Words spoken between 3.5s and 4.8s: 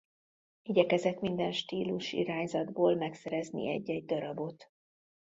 egy-egy darabot.